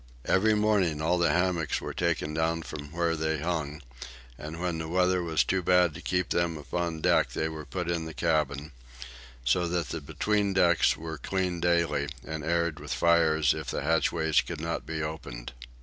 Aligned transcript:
Every 0.25 0.55
morning 0.55 0.99
all 0.99 1.19
the 1.19 1.29
hammocks 1.31 1.79
were 1.79 1.93
taken 1.93 2.33
down 2.33 2.63
from 2.63 2.91
where 2.91 3.15
they 3.15 3.37
hung, 3.37 3.83
and 4.35 4.59
when 4.59 4.79
the 4.79 4.87
weather 4.87 5.21
was 5.21 5.43
too 5.43 5.61
bad 5.61 5.93
to 5.93 6.01
keep 6.01 6.29
them 6.29 6.57
upon 6.57 7.01
deck 7.01 7.33
they 7.33 7.47
were 7.47 7.67
put 7.67 7.87
in 7.87 8.05
the 8.05 8.13
cabin; 8.15 8.71
so 9.45 9.67
that 9.67 9.89
the 9.89 10.01
between 10.01 10.53
decks 10.53 10.97
were 10.97 11.19
cleaned 11.19 11.61
daily 11.61 12.07
and 12.25 12.43
aired 12.43 12.79
with 12.79 12.91
fires 12.91 13.53
if 13.53 13.69
the 13.69 13.83
hatchways 13.83 14.41
could 14.41 14.59
not 14.59 14.87
be 14.87 15.03
opened. 15.03 15.53